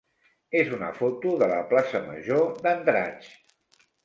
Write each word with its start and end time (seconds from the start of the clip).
és 0.61 0.71
una 0.77 0.87
foto 1.01 1.33
de 1.43 1.49
la 1.51 1.59
plaça 1.75 2.01
major 2.09 2.43
d'Andratx. 2.65 3.31